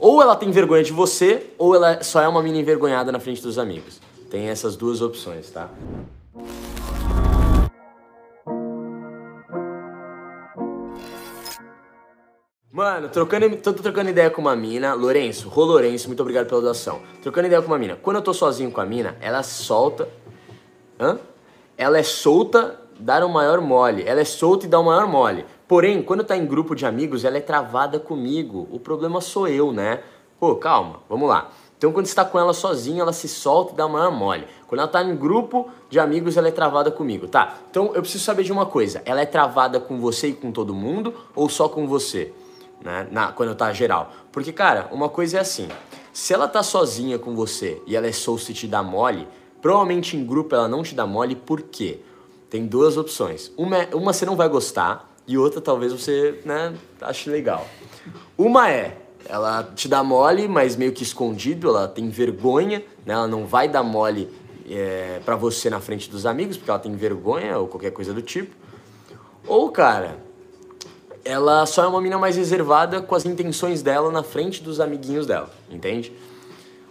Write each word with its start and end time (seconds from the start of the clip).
Ou 0.00 0.22
ela 0.22 0.34
tem 0.34 0.50
vergonha 0.50 0.82
de 0.82 0.92
você, 0.92 1.50
ou 1.58 1.74
ela 1.74 2.02
só 2.02 2.22
é 2.22 2.26
uma 2.26 2.42
mina 2.42 2.56
envergonhada 2.56 3.12
na 3.12 3.20
frente 3.20 3.42
dos 3.42 3.58
amigos. 3.58 4.00
Tem 4.30 4.48
essas 4.48 4.74
duas 4.74 5.02
opções, 5.02 5.50
tá? 5.50 5.68
Mano, 12.72 13.10
trocando, 13.10 13.54
tô 13.56 13.74
trocando 13.74 14.08
ideia 14.08 14.30
com 14.30 14.40
uma 14.40 14.56
mina, 14.56 14.94
Lourenço, 14.94 15.50
Rô 15.50 15.64
Lourenço, 15.64 16.06
muito 16.06 16.20
obrigado 16.20 16.46
pela 16.46 16.62
doação. 16.62 17.02
Trocando 17.20 17.48
ideia 17.48 17.60
com 17.60 17.68
uma 17.68 17.78
mina. 17.78 17.98
Quando 18.00 18.16
eu 18.16 18.22
tô 18.22 18.32
sozinho 18.32 18.70
com 18.70 18.80
a 18.80 18.86
mina, 18.86 19.18
ela 19.20 19.42
solta. 19.42 20.08
Hã? 20.98 21.18
Ela 21.76 21.98
é 21.98 22.02
solta, 22.02 22.80
dar 22.98 23.22
o 23.22 23.28
maior 23.28 23.60
mole. 23.60 24.02
Ela 24.06 24.20
é 24.20 24.24
solta 24.24 24.64
e 24.64 24.68
dá 24.68 24.78
o 24.78 24.84
maior 24.84 25.06
mole. 25.06 25.44
Porém, 25.70 26.02
quando 26.02 26.24
tá 26.24 26.36
em 26.36 26.44
grupo 26.44 26.74
de 26.74 26.84
amigos, 26.84 27.24
ela 27.24 27.36
é 27.36 27.40
travada 27.40 28.00
comigo. 28.00 28.66
O 28.72 28.80
problema 28.80 29.20
sou 29.20 29.46
eu, 29.46 29.70
né? 29.70 30.02
Pô, 30.40 30.56
calma, 30.56 30.98
vamos 31.08 31.28
lá. 31.28 31.48
Então, 31.78 31.92
quando 31.92 32.06
está 32.06 32.24
com 32.24 32.40
ela 32.40 32.52
sozinha, 32.52 33.02
ela 33.02 33.12
se 33.12 33.28
solta 33.28 33.72
e 33.72 33.76
dá 33.76 33.86
maior 33.86 34.10
mole. 34.10 34.48
Quando 34.66 34.80
ela 34.80 34.88
tá 34.88 35.00
em 35.00 35.14
grupo 35.14 35.70
de 35.88 36.00
amigos, 36.00 36.36
ela 36.36 36.48
é 36.48 36.50
travada 36.50 36.90
comigo, 36.90 37.28
tá? 37.28 37.56
Então, 37.70 37.92
eu 37.94 38.02
preciso 38.02 38.24
saber 38.24 38.42
de 38.42 38.50
uma 38.50 38.66
coisa. 38.66 39.00
Ela 39.04 39.20
é 39.20 39.24
travada 39.26 39.78
com 39.78 40.00
você 40.00 40.30
e 40.30 40.32
com 40.32 40.50
todo 40.50 40.74
mundo 40.74 41.14
ou 41.36 41.48
só 41.48 41.68
com 41.68 41.86
você? 41.86 42.32
né? 42.82 43.06
Na, 43.12 43.30
quando 43.30 43.54
tá 43.54 43.72
geral. 43.72 44.10
Porque, 44.32 44.52
cara, 44.52 44.88
uma 44.90 45.08
coisa 45.08 45.38
é 45.38 45.40
assim: 45.40 45.68
se 46.12 46.34
ela 46.34 46.48
tá 46.48 46.64
sozinha 46.64 47.16
com 47.16 47.36
você 47.36 47.80
e 47.86 47.94
ela 47.94 48.08
é 48.08 48.12
solta 48.12 48.50
e 48.50 48.54
te 48.54 48.66
dá 48.66 48.82
mole, 48.82 49.28
provavelmente 49.62 50.16
em 50.16 50.24
grupo 50.26 50.52
ela 50.52 50.66
não 50.66 50.82
te 50.82 50.96
dá 50.96 51.06
mole, 51.06 51.36
por 51.36 51.62
quê? 51.62 52.00
Tem 52.48 52.66
duas 52.66 52.96
opções. 52.96 53.52
Uma, 53.56 53.76
é, 53.76 53.88
uma 53.94 54.12
você 54.12 54.26
não 54.26 54.34
vai 54.34 54.48
gostar 54.48 55.09
e 55.30 55.38
outra 55.38 55.60
talvez 55.60 55.92
você, 55.92 56.40
né, 56.44 56.74
ache 57.00 57.30
legal. 57.30 57.64
Uma 58.36 58.68
é, 58.68 58.96
ela 59.28 59.62
te 59.62 59.86
dá 59.86 60.02
mole, 60.02 60.48
mas 60.48 60.74
meio 60.74 60.92
que 60.92 61.04
escondido, 61.04 61.68
ela 61.68 61.86
tem 61.86 62.08
vergonha, 62.08 62.82
né? 63.06 63.14
Ela 63.14 63.28
não 63.28 63.46
vai 63.46 63.68
dar 63.68 63.84
mole 63.84 64.28
é, 64.68 65.20
para 65.24 65.36
você 65.36 65.70
na 65.70 65.78
frente 65.78 66.10
dos 66.10 66.26
amigos, 66.26 66.56
porque 66.56 66.68
ela 66.68 66.80
tem 66.80 66.96
vergonha 66.96 67.56
ou 67.58 67.68
qualquer 67.68 67.92
coisa 67.92 68.12
do 68.12 68.20
tipo. 68.20 68.56
Ou, 69.46 69.70
cara, 69.70 70.18
ela 71.24 71.64
só 71.64 71.84
é 71.84 71.86
uma 71.86 72.00
mina 72.00 72.18
mais 72.18 72.36
reservada 72.36 73.00
com 73.00 73.14
as 73.14 73.24
intenções 73.24 73.82
dela 73.82 74.10
na 74.10 74.24
frente 74.24 74.64
dos 74.64 74.80
amiguinhos 74.80 75.28
dela, 75.28 75.48
entende? 75.70 76.12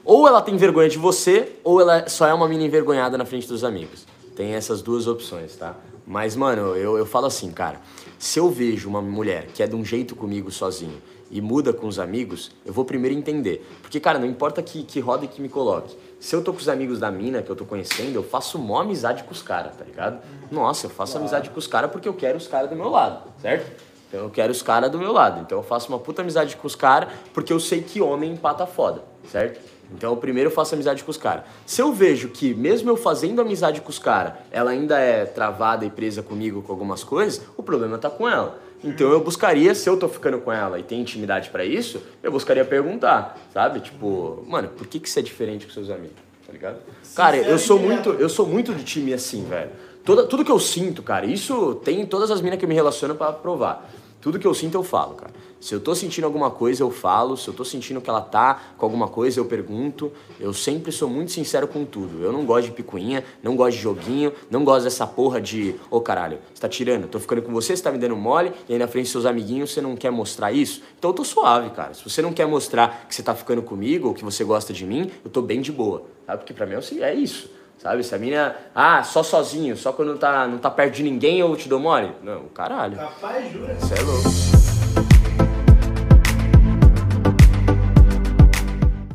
Ou 0.06 0.26
ela 0.26 0.42
tem 0.42 0.56
vergonha 0.56 0.88
de 0.88 0.98
você, 0.98 1.58
ou 1.62 1.82
ela 1.82 2.08
só 2.08 2.26
é 2.26 2.34
uma 2.34 2.48
mina 2.48 2.64
envergonhada 2.64 3.18
na 3.18 3.26
frente 3.26 3.50
dos 3.50 3.66
amigos. 3.66 4.08
Tem 4.34 4.54
essas 4.54 4.82
duas 4.82 5.08
opções, 5.08 5.58
tá? 5.58 5.76
Mas, 6.10 6.36
mano, 6.36 6.76
eu, 6.76 6.98
eu 6.98 7.06
falo 7.06 7.28
assim, 7.28 7.52
cara. 7.52 7.80
Se 8.18 8.40
eu 8.40 8.50
vejo 8.50 8.90
uma 8.90 9.00
mulher 9.00 9.46
que 9.54 9.62
é 9.62 9.68
de 9.68 9.76
um 9.76 9.86
jeito 9.86 10.16
comigo 10.16 10.50
sozinho 10.50 11.00
e 11.30 11.40
muda 11.40 11.72
com 11.72 11.86
os 11.86 12.00
amigos, 12.00 12.50
eu 12.66 12.74
vou 12.74 12.84
primeiro 12.84 13.16
entender. 13.16 13.64
Porque, 13.80 14.00
cara, 14.00 14.18
não 14.18 14.26
importa 14.26 14.60
que, 14.64 14.82
que 14.82 15.00
roda 15.00 15.26
e 15.26 15.28
que 15.28 15.40
me 15.40 15.48
coloque. 15.48 15.96
Se 16.20 16.36
eu 16.36 16.44
tô 16.44 16.52
com 16.52 16.58
os 16.58 16.68
amigos 16.68 17.00
da 17.00 17.12
mina 17.12 17.44
que 17.44 17.50
eu 17.52 17.56
tô 17.56 17.64
conhecendo, 17.64 18.16
eu 18.16 18.24
faço 18.24 18.58
mó 18.58 18.82
amizade 18.82 19.24
com 19.24 19.32
os 19.32 19.44
caras, 19.44 19.76
tá 19.76 19.86
ligado? 19.86 20.20
Nossa, 20.52 20.88
eu 20.88 20.90
faço 20.90 21.16
amizade 21.16 21.52
com 21.52 21.60
os 21.60 21.68
caras 21.68 21.92
porque 21.92 22.10
eu 22.10 22.14
quero 22.16 22.40
os 22.40 22.48
caras 22.48 22.72
do 22.72 22.76
meu 22.76 22.90
lado, 22.90 23.32
certo? 23.40 23.72
Então 24.08 24.22
eu 24.22 24.32
quero 24.32 24.52
os 24.52 24.64
caras 24.64 24.90
do 24.90 24.98
meu 24.98 25.12
lado. 25.12 25.42
Então 25.42 25.60
eu 25.60 25.64
faço 25.64 25.90
uma 25.90 26.00
puta 26.00 26.24
amizade 26.24 26.58
com 26.58 26.66
os 26.66 26.76
caras, 26.76 27.14
porque 27.36 27.54
eu 27.54 27.60
sei 27.60 27.84
que 27.84 28.02
homem 28.02 28.34
empata 28.34 28.66
foda, 28.66 29.04
certo? 29.32 29.60
Então, 29.92 30.16
primeiro 30.16 30.50
eu 30.50 30.54
faço 30.54 30.76
amizade 30.76 31.04
com 31.04 31.10
os 31.10 31.18
caras. 31.18 31.44
Se 31.66 31.82
eu 31.82 31.92
vejo 31.92 32.30
que, 32.30 32.54
mesmo 32.54 32.90
eu 32.90 32.98
fazendo 32.98 33.42
amizade 33.42 33.82
com 33.82 33.90
os 33.90 33.98
caras, 33.98 34.34
ela 34.52 34.72
ainda 34.72 35.00
é 35.00 35.26
travada 35.26 35.86
e 35.86 35.90
presa 35.90 36.22
comigo 36.22 36.62
com 36.62 36.72
algumas 36.72 37.04
coisas, 37.04 37.42
o 37.58 37.64
problema 37.64 37.98
tá 37.98 38.10
com 38.10 38.30
ela. 38.30 38.60
Então 38.84 39.12
eu 39.12 39.20
buscaria, 39.20 39.76
se 39.76 39.90
eu 39.90 39.98
tô 39.98 40.08
ficando 40.08 40.40
com 40.40 40.52
ela 40.52 40.80
e 40.80 40.84
tem 40.84 41.02
intimidade 41.02 41.50
para 41.50 41.66
isso, 41.66 42.02
eu 42.24 42.32
buscaria 42.32 42.64
perguntar, 42.64 43.38
sabe? 43.54 43.82
Tipo, 43.82 44.44
mano, 44.48 44.70
por 44.70 44.88
que, 44.88 45.00
que 45.00 45.10
você 45.10 45.20
é 45.20 45.24
diferente 45.24 45.66
com 45.66 45.74
seus 45.74 45.90
amigos? 45.90 46.16
Tá 46.46 46.54
ligado? 46.54 46.78
Cara, 47.16 47.38
eu 47.38 47.60
sou 47.60 47.78
muito, 47.78 48.12
eu 48.12 48.30
sou 48.30 48.46
muito 48.46 48.74
de 48.74 48.84
time 48.84 49.14
assim, 49.14 49.44
velho. 49.44 49.72
Toda, 50.06 50.24
tudo 50.26 50.46
que 50.46 50.52
eu 50.52 50.60
sinto, 50.60 51.04
cara, 51.04 51.26
isso 51.26 51.76
tem 51.84 52.06
todas 52.06 52.32
as 52.32 52.42
minas 52.42 52.58
que 52.58 52.66
eu 52.66 52.70
me 52.70 52.76
relaciono 52.76 53.16
para 53.16 53.34
provar. 53.34 53.92
Tudo 54.22 54.38
que 54.38 54.46
eu 54.46 54.54
sinto 54.54 54.76
eu 54.76 54.84
falo, 54.84 55.16
cara. 55.16 55.32
Se 55.62 55.74
eu 55.74 55.80
tô 55.80 55.94
sentindo 55.94 56.26
alguma 56.26 56.50
coisa, 56.50 56.84
eu 56.84 56.92
falo. 56.92 57.38
Se 57.38 57.48
eu 57.48 57.54
tô 57.54 57.64
sentindo 57.64 58.02
que 58.02 58.10
ela 58.10 58.22
tá 58.22 58.62
com 58.78 58.86
alguma 58.86 59.08
coisa, 59.08 59.40
eu 59.40 59.46
pergunto. 59.46 60.12
Eu 60.40 60.54
sempre 60.54 60.92
sou 60.92 61.10
muito 61.10 61.32
sincero 61.32 61.68
com 61.68 61.86
tudo. 61.86 62.24
Eu 62.24 62.32
não 62.32 62.46
gosto 62.46 62.66
de 62.66 62.72
picuinha, 62.72 63.24
não 63.42 63.56
gosto 63.56 63.78
de 63.78 63.84
joguinho, 63.84 64.34
não 64.50 64.64
gosto 64.64 64.84
dessa 64.84 65.08
porra 65.08 65.40
de, 65.40 65.76
ô 65.90 65.98
oh, 65.98 66.02
caralho, 66.02 66.40
você 66.54 66.62
tá 66.62 66.70
tirando, 66.70 67.08
tô 67.08 67.20
ficando 67.20 67.42
com 67.42 67.52
você, 67.52 67.76
você 67.76 67.84
tá 67.84 67.92
me 67.92 67.98
dando 67.98 68.16
mole, 68.16 68.52
e 68.68 68.74
aí 68.74 68.80
na 68.80 68.88
frente 68.88 69.06
dos 69.06 69.12
seus 69.12 69.26
amiguinhos 69.26 69.72
você 69.72 69.82
não 69.82 69.96
quer 69.96 70.12
mostrar 70.12 70.52
isso. 70.52 70.82
Então 70.98 71.12
eu 71.12 71.16
tô 71.16 71.24
suave, 71.24 71.70
cara. 71.72 71.94
Se 71.94 72.04
você 72.04 72.22
não 72.22 72.34
quer 72.34 72.46
mostrar 72.46 73.06
que 73.08 73.16
você 73.16 73.24
tá 73.24 73.36
ficando 73.36 73.62
comigo 73.62 74.10
ou 74.10 74.14
que 74.14 74.24
você 74.24 74.44
gosta 74.44 74.74
de 74.74 74.86
mim, 74.86 75.12
eu 75.24 75.30
tô 75.30 75.42
bem 75.42 75.62
de 75.62 75.72
boa. 75.72 76.04
Sabe? 76.26 76.40
Porque 76.40 76.54
pra 76.54 76.66
mim 76.66 76.74
é, 76.74 77.04
é 77.04 77.14
isso. 77.14 77.50
Sabe? 77.80 78.04
Se 78.04 78.14
a 78.14 78.18
mina, 78.18 78.56
ah, 78.76 79.02
só 79.04 79.24
sozinho, 79.24 79.76
só 79.76 79.94
quando 79.94 80.18
tá, 80.18 80.46
não 80.46 80.58
tá 80.58 80.70
perto 80.70 80.96
de 80.96 81.04
ninguém 81.04 81.40
eu 81.40 81.56
te 81.56 81.70
dou 81.70 81.80
mole. 81.80 82.12
Não, 82.22 82.44
caralho. 82.50 82.98
Capaz, 82.98 83.52
jura? 83.52 83.74
Você 83.76 83.94
é 83.94 84.02
louco. 84.02 84.59